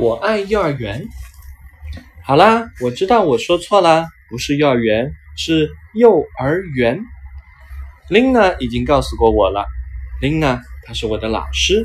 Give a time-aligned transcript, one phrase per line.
[0.00, 1.08] 我爱幼儿园。
[2.22, 7.00] 好啦，我知道我说错啦，不是幼儿园，是幼儿园。
[8.08, 9.66] Lina 已经告诉过我了
[10.22, 11.84] ，Lina 她是我的老师，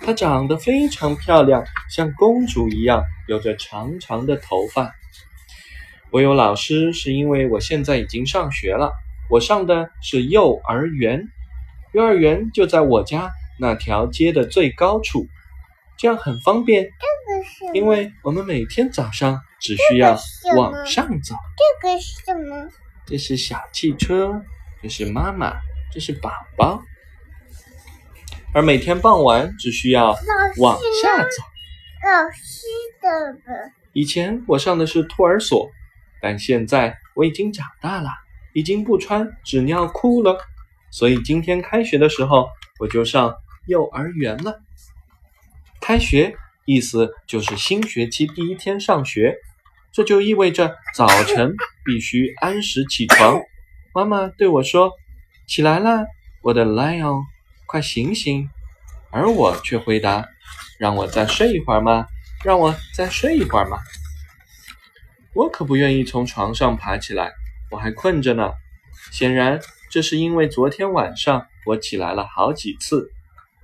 [0.00, 4.94] 她长得非常漂亮，像公主一样，有着长长的头发。
[6.10, 8.90] 我有老师是因为我现在已经上学了，
[9.28, 11.28] 我上的是幼儿园，
[11.92, 15.26] 幼儿园就在我家那条街的最高处，
[15.98, 16.88] 这样很方便。
[17.72, 20.18] 因为我们每天早上只需要
[20.56, 21.34] 往上走。
[21.56, 22.68] 这个是什么？
[23.06, 24.40] 这是小汽车，
[24.82, 25.54] 这是妈妈，
[25.92, 26.82] 这是宝宝。
[28.54, 30.16] 而每天傍晚只需要
[30.58, 31.42] 往下走。
[32.02, 32.66] 老师
[33.00, 33.70] 的的。
[33.92, 35.68] 以前我上的是托儿所，
[36.20, 38.08] 但现在我已经长大了，
[38.54, 40.38] 已经不穿纸尿裤了，
[40.90, 43.34] 所以今天开学的时候我就上
[43.66, 44.60] 幼儿园了。
[45.80, 46.36] 开学。
[46.70, 49.34] 意思就是新学期第一天上学，
[49.90, 51.52] 这就意味着早晨
[51.84, 53.40] 必须按时起床。
[53.92, 54.92] 妈妈对我说
[55.48, 56.06] ：“起来了，
[56.42, 57.24] 我的 lion，
[57.66, 58.48] 快醒醒！”
[59.10, 60.28] 而我却回答
[60.78, 62.06] ：“让我再睡一会儿嘛？
[62.44, 63.76] 让我再睡一会儿嘛？”
[65.34, 67.32] 我可不愿意从床上爬起来，
[67.72, 68.52] 我还困着呢。
[69.10, 73.10] 显然，这是因为昨天晚上我起来了好几次，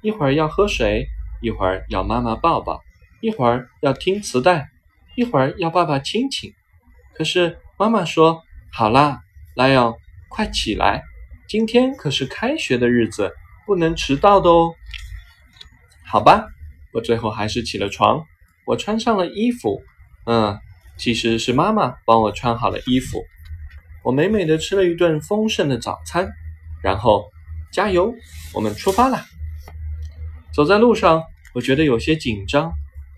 [0.00, 1.06] 一会儿要喝水，
[1.40, 2.82] 一会儿要妈妈抱抱。
[3.20, 4.68] 一会儿要听磁带，
[5.16, 6.52] 一会儿要爸爸亲亲。
[7.14, 9.20] 可是妈妈说：“好啦，
[9.54, 9.94] 莱昂，
[10.28, 11.02] 快起来，
[11.48, 13.32] 今天可是开学的日子，
[13.64, 14.74] 不能迟到的哦。”
[16.04, 16.46] 好吧，
[16.92, 18.24] 我最后还是起了床。
[18.66, 19.82] 我穿上了衣服，
[20.26, 20.58] 嗯，
[20.96, 23.24] 其实是妈妈帮我穿好了衣服。
[24.02, 26.28] 我美美的吃了一顿丰盛的早餐，
[26.82, 27.30] 然后
[27.72, 28.14] 加油，
[28.52, 29.24] 我们出发了。
[30.52, 31.22] 走在路上，
[31.54, 32.72] 我觉得有些紧张。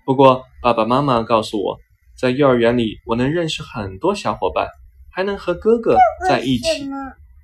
[0.09, 1.79] 不过，爸爸妈妈告诉我，
[2.17, 4.67] 在幼儿园里，我能认识很多小伙伴，
[5.13, 6.89] 还能和哥哥在一起。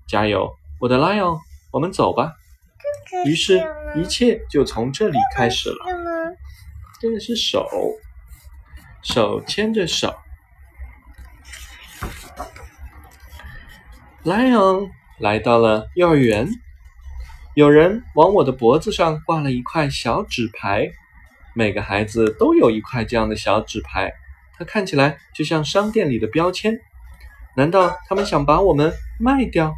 [0.09, 1.39] 加油，我的 lion，
[1.71, 2.33] 我们走吧。
[3.27, 3.63] 于是，
[3.97, 5.77] 一切就从这里开始了。
[7.03, 7.69] 这个是手，
[9.03, 10.15] 手牵着手。
[14.25, 14.89] lion
[15.19, 16.49] 来到了幼儿园，
[17.55, 20.91] 有人往我的脖子上挂了一块小纸牌。
[21.55, 24.13] 每个孩子都有一块这样的小纸牌，
[24.59, 26.79] 它看起来就像商店里的标签。
[27.57, 29.73] 难道他们想把我们卖掉？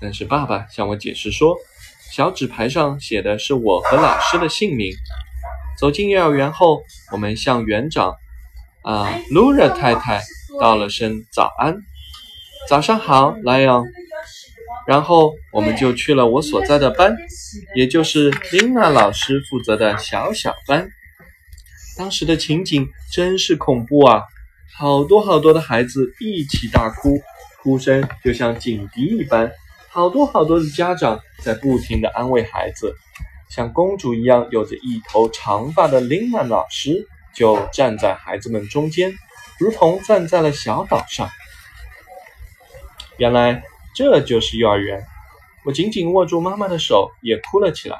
[0.00, 1.56] 但是爸爸向我解释说，
[2.12, 4.92] 小纸牌上写的是我和老师的姓名。
[5.76, 8.14] 走进幼儿园后，我们向园长
[8.82, 10.22] 啊露热太太
[10.60, 11.76] 道了声早安。
[12.68, 13.84] 早上好，莱昂。
[14.86, 17.16] 然后我们就去了我所在的班，
[17.74, 20.90] 也就是琳娜老师负责的小小班。
[21.96, 24.22] 当时的情景真是恐怖啊！
[24.76, 27.18] 好多好多的孩子一起大哭，
[27.62, 29.50] 哭声就像警笛一般。
[29.88, 32.94] 好多好多的家长在不停的安慰孩子。
[33.48, 39.14] 像公主一样有着一头长发的琳娜老师就站在孩子们中间，
[39.58, 41.30] 如同站在了小岛上。
[43.16, 43.62] 原来。
[43.94, 45.06] 这就是幼儿园，
[45.64, 47.96] 我紧紧握住妈妈的手，也哭了起来。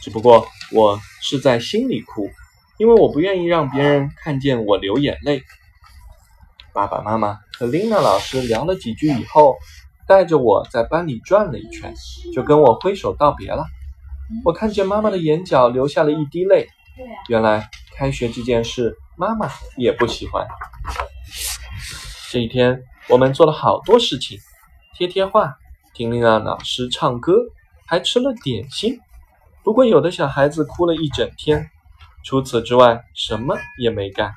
[0.00, 2.30] 只不过我是在心里哭，
[2.78, 5.42] 因为我不愿意让别人看见我流眼泪。
[6.72, 9.56] 爸爸妈妈和琳娜老师聊了几句以后，
[10.06, 11.94] 带着我在班里转了一圈，
[12.34, 13.66] 就跟我挥手道别了。
[14.44, 16.68] 我看见妈妈的眼角流下了一滴泪。
[17.28, 20.46] 原来开学这件事，妈妈也不喜欢。
[22.30, 24.38] 这一天，我们做了好多事情。
[24.98, 25.58] 贴贴画，
[25.92, 27.34] 听丽娜老师唱歌，
[27.86, 28.98] 还吃了点心。
[29.62, 31.68] 不过有的小孩子哭了一整天，
[32.24, 34.34] 除此之外什么也没干。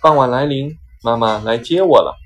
[0.00, 2.16] 傍晚来临，妈妈来接我了。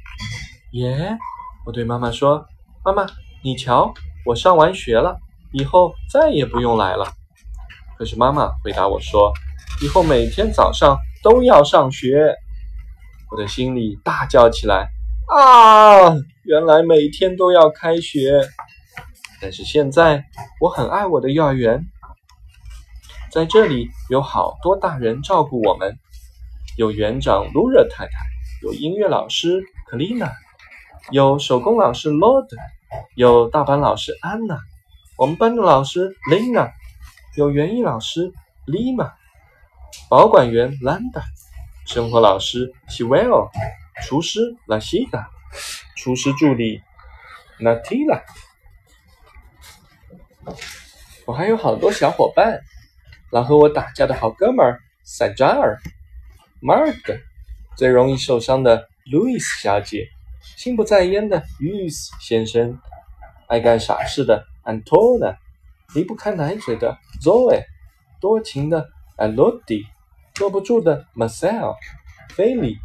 [0.74, 1.18] 耶！
[1.66, 2.46] 我对妈妈说
[2.86, 3.04] ：“妈妈，
[3.42, 3.92] 你瞧，
[4.24, 5.18] 我上完学了，
[5.52, 7.04] 以后再也不用来了。”
[7.98, 9.32] 可是妈妈回答我说
[9.82, 12.32] ：“以后每天早上都要上学。”
[13.28, 14.88] 我的心里大叫起来。
[15.28, 16.14] 啊！
[16.44, 18.40] 原来每天都要开学，
[19.42, 20.24] 但是现在
[20.58, 21.84] 我很爱我的幼儿园，
[23.30, 25.98] 在这里有好多大人照顾我们，
[26.78, 28.12] 有园长露热太太，
[28.62, 30.32] 有音乐老师克丽娜，
[31.10, 32.56] 有手工老师罗德，
[33.14, 34.58] 有大班老师安娜，
[35.18, 36.72] 我们班的老师琳娜，
[37.36, 38.32] 有园艺老师
[38.64, 39.12] 丽玛，
[40.08, 41.22] 保管员兰达，
[41.84, 43.46] 生活老师希维尔。
[44.02, 45.28] 厨师拉西达，
[45.96, 46.80] 厨师助理
[47.58, 48.22] 娜提拉，
[51.26, 52.60] 我还有好多小伙伴，
[53.30, 55.78] 老和我打架的好哥们儿塞扎尔
[56.62, 57.20] ，Mark，
[57.76, 60.08] 最容易受伤的 Louis 小姐，
[60.56, 62.80] 心不在焉的 Louis 先生，
[63.48, 65.36] 爱干傻事的 Antona，
[65.94, 67.64] 离不开奶嘴的 Zoe，
[68.20, 69.84] 多情的 Alodi，
[70.34, 71.74] 坐不住的 Marcel，
[72.30, 72.78] 菲利，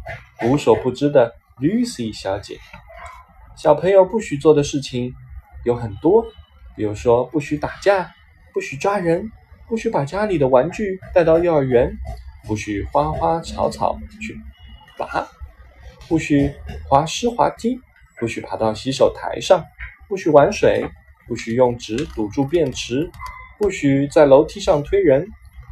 [0.44, 2.58] 无所不知的 Lucy 小姐。
[3.56, 5.14] 小朋友不许做的事情
[5.64, 6.26] 有很多，
[6.76, 8.12] 比如说不许打架，
[8.52, 9.30] 不许抓人，
[9.68, 11.96] 不许把家里的玩具带到幼儿园。
[12.46, 14.38] 不许花花草草去
[14.98, 15.26] 拔，
[16.08, 16.52] 不许
[16.86, 17.80] 滑湿滑梯，
[18.18, 19.64] 不许爬到洗手台上，
[20.08, 20.84] 不许玩水，
[21.26, 23.10] 不许用纸堵住便池，
[23.58, 25.26] 不许在楼梯上推人，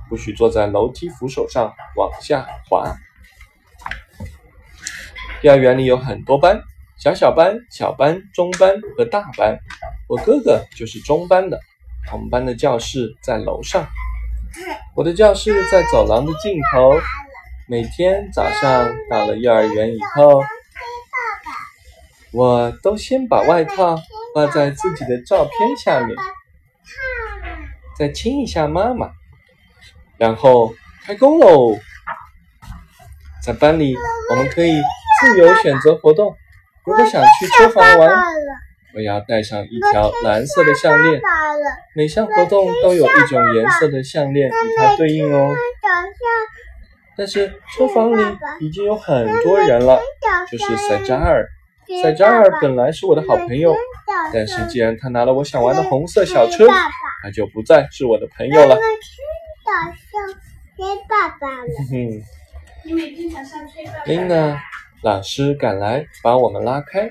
[0.09, 2.97] 不许坐在楼梯扶手上往下滑。
[5.43, 6.63] 幼儿园里有很多班，
[6.97, 9.59] 小小班、小班、中班和大班。
[10.09, 11.59] 我哥哥就是中班的，
[12.13, 13.85] 我们班的教室在楼上。
[14.95, 16.93] 我的教室在走廊的尽头。
[17.67, 20.45] 每天早上到了幼儿园以后，
[22.33, 23.99] 我都先把外套
[24.35, 26.17] 挂在自己的照片下面，
[27.99, 29.11] 再亲一下妈妈，
[30.19, 30.73] 然后
[31.05, 31.77] 开工喽。
[33.43, 33.97] 在班里，
[34.31, 34.81] 我们可以
[35.23, 36.37] 自由选择活动。
[36.85, 38.11] 如果想去车房玩。
[38.95, 41.19] 我要带上一条蓝色的项链，
[41.97, 45.49] 每项活动都有一种颜色的项链与它对应哦。
[47.17, 48.23] 但是车房里
[48.61, 49.99] 已经有很多人了，
[50.51, 51.49] 就是塞扎尔。
[52.03, 53.75] 塞扎尔本来是我的好朋友，
[54.31, 56.69] 但是既然他拿了我想玩的红色小车，
[57.23, 58.77] 他就不再是我的朋友了。
[60.77, 61.65] 吹爸爸了。
[62.85, 64.05] 你每天早上吹爸爸。
[64.05, 64.61] 琳娜
[65.03, 67.11] 老师赶来把我们拉开。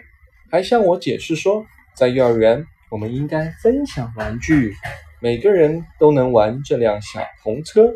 [0.49, 4.73] 还向我解释说，在幼儿园我们应该分享玩具，
[5.19, 7.91] 每个人都能玩这辆小红车，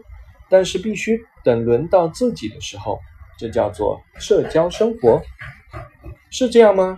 [0.50, 3.00] 但是必须等轮到自己的时候，
[3.38, 5.22] 这叫做社交生活，
[6.30, 6.98] 是这样吗？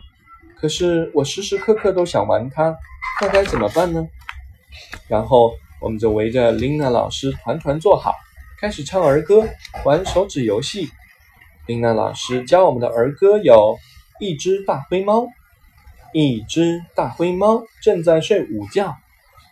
[0.60, 2.76] 可是我时时刻刻都想玩它，
[3.22, 4.08] 那该怎么办呢？
[5.08, 8.12] 然后我们就围着琳娜老师团团坐好，
[8.60, 9.48] 开始唱儿歌，
[9.86, 10.90] 玩手指游戏。
[11.68, 13.78] 琳娜老师教我们的儿歌有
[14.22, 15.28] 一只大灰猫。
[16.14, 18.96] 一只大灰猫正在睡午觉，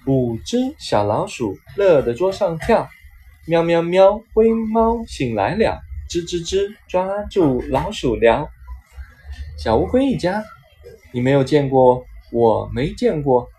[0.07, 2.87] 五只小老鼠乐得桌上跳，
[3.45, 8.49] 喵喵喵，灰猫醒来了，吱吱吱，抓住老鼠聊。
[9.57, 10.41] 小乌龟一家，
[11.11, 13.49] 你没有见过，我没见过。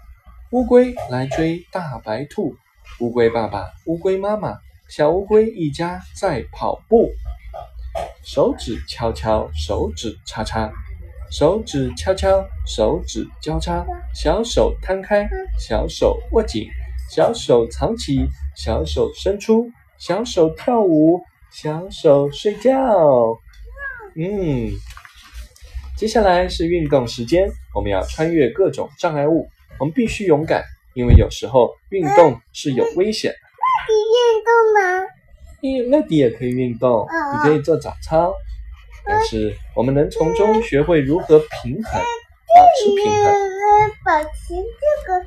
[0.51, 2.57] 乌龟来追大白兔，
[3.01, 4.59] 乌龟爸爸，乌龟妈妈，
[4.89, 7.13] 小乌龟一家在跑步，
[8.25, 10.71] 手指敲敲，手指叉叉。
[11.29, 13.85] 手指敲敲，手指交叉，
[14.15, 15.29] 小手摊开，
[15.59, 16.69] 小手握紧，
[17.11, 21.21] 小手藏起，小手伸出，小手跳舞，
[21.51, 22.73] 小手睡觉。
[24.15, 24.71] 嗯，
[25.97, 29.49] 接下来是运动时间，我们要穿越各种障碍物，
[29.81, 30.63] 我们必须勇敢，
[30.95, 33.39] 因为有时候运动是有危险的。
[33.89, 35.16] 你运动吗？
[35.67, 38.33] 你那你也可以运动，你可以做早操。
[39.05, 43.35] 但是我们能从中学会如何平衡，保持平衡。
[44.05, 45.27] 保持这个，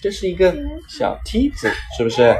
[0.00, 0.54] 这是一个
[0.88, 2.22] 小梯子，是不是？
[2.22, 2.36] 啊，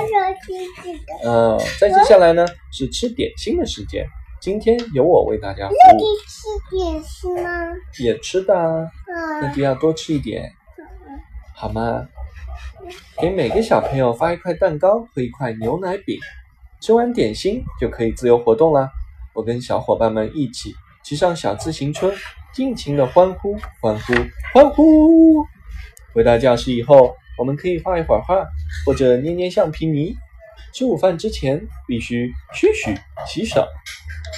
[0.00, 1.30] 小梯子的。
[1.30, 4.06] 嗯，再接下来呢是吃点心的时间。
[4.40, 6.06] 今天由我为大家服那你务。
[6.26, 7.72] 吃点心吗？
[7.98, 8.90] 也吃的啊，
[9.40, 10.52] 那嗯，就要多吃一点，
[11.54, 12.06] 好吗？
[13.20, 16.18] 给每个小朋友发一块蛋糕和一块牛奶饼，
[16.80, 18.90] 吃完点心就可以自由活动啦。
[19.34, 22.12] 我跟小伙伴们一起骑上小自行车，
[22.52, 24.12] 尽情的欢呼、欢呼、
[24.54, 25.44] 欢呼。
[26.14, 28.46] 回到教室以后，我们可以画一会儿画，
[28.86, 30.14] 或者捏捏橡皮泥。
[30.72, 32.94] 吃午饭之前必须嘘嘘
[33.26, 33.66] 洗手。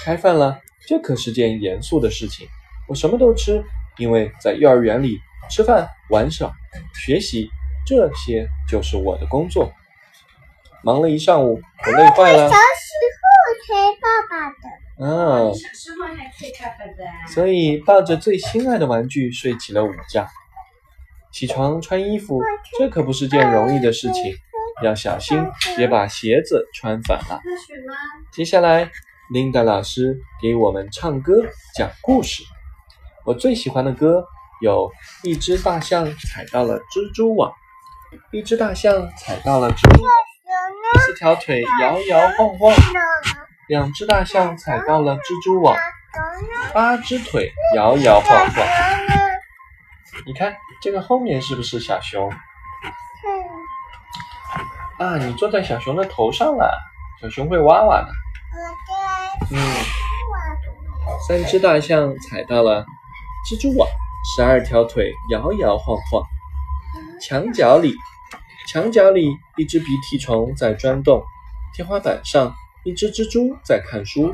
[0.02, 2.46] 开饭了，这可是件严肃的事情。
[2.88, 3.62] 我什么都吃，
[3.98, 5.18] 因为在幼儿园里
[5.50, 6.50] 吃饭、玩耍、
[6.94, 7.50] 学习，
[7.86, 9.70] 这些就是我的工作。
[10.82, 12.54] 忙了一上午，我累坏了小。
[12.54, 12.62] 时
[13.20, 13.30] 候
[13.66, 14.80] 吹爸爸的。
[15.00, 17.26] 啊你，小时候还吹爸爸的啊？
[17.28, 20.26] 所以抱着最心爱的玩具睡起了午觉。
[21.32, 22.42] 起床穿衣服，
[22.78, 24.34] 这可不是件容易的事情，
[24.82, 25.38] 要小心
[25.76, 27.40] 别把鞋子穿反了。
[28.32, 28.90] 接下来，
[29.32, 31.34] 琳达老师给我们唱歌
[31.76, 32.42] 讲故事。
[33.24, 34.24] 我最喜欢的歌
[34.60, 34.90] 有
[35.28, 37.52] 《一只大象踩到了蜘蛛网》，
[38.36, 40.12] 一只大象踩到了蜘蛛网，
[41.06, 42.74] 四条腿摇摇晃晃；
[43.68, 45.76] 两只大象踩到了蜘蛛网，
[46.72, 48.66] 八只腿摇摇晃晃。
[50.26, 52.30] 你看这个后面是不是小熊
[54.98, 55.16] 啊？
[55.16, 56.78] 你坐在小熊的头上了，
[57.20, 58.08] 小熊会哇哇的。
[59.52, 59.58] 嗯，
[61.26, 62.84] 三只大象踩到了
[63.48, 63.88] 蜘蛛网，
[64.24, 66.22] 十二条腿摇摇晃晃。
[67.20, 67.94] 墙角里，
[68.72, 71.24] 墙角里一只鼻涕虫在钻洞。
[71.74, 74.32] 天花板上，一只蜘蛛在看书。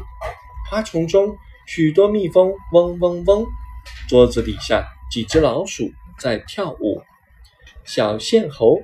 [0.69, 3.47] 花丛中，许多蜜蜂嗡嗡嗡。
[4.07, 7.01] 桌子底下，几只老鼠在跳舞。
[7.85, 8.83] 小线猴，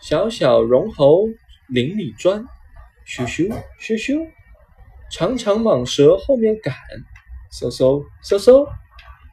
[0.00, 1.28] 小小绒猴
[1.68, 2.44] 林里钻，
[3.06, 3.48] 咻咻
[3.80, 4.28] 咻咻。
[5.08, 6.74] 长长蟒蛇后面赶，
[7.52, 8.66] 嗖嗖嗖嗖。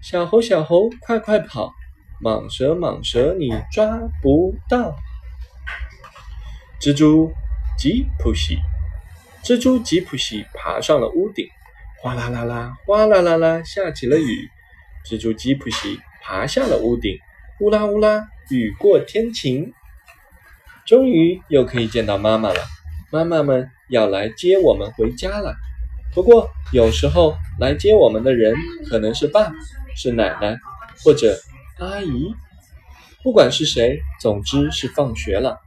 [0.04, 1.74] 小猴小猴快快跑，
[2.22, 4.96] 蟒蛇蟒蛇你抓不到。
[6.82, 7.32] 蜘蛛
[7.78, 8.58] 吉普西，
[9.44, 11.48] 蜘蛛吉普西爬上了屋顶，
[12.02, 14.50] 哗啦啦啦，哗啦啦啦，下起了雨。
[15.06, 17.20] 蜘蛛吉普西爬下了屋顶，
[17.60, 19.72] 乌拉乌拉，雨过天晴。
[20.88, 22.60] 终于又可以见到妈妈了，
[23.12, 25.56] 妈妈们要来接我们回家了。
[26.16, 28.56] 不过有时候来接我们的人
[28.90, 29.54] 可能是爸爸、
[29.96, 30.58] 是奶奶
[31.04, 31.38] 或者
[31.78, 32.34] 阿姨，
[33.22, 35.60] 不管是谁，总之是放学了，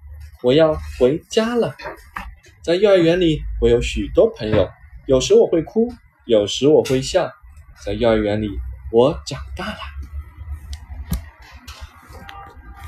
[0.45, 1.75] 我要回家了。
[2.63, 4.69] 在幼儿园里，我有许多朋友，
[5.07, 5.91] 有时我会哭，
[6.27, 7.33] 有时我会笑。
[7.83, 8.51] 在幼儿园里。
[8.93, 9.79] 我长大了，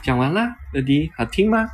[0.05, 1.69] 讲完啦，乐迪，好听吗？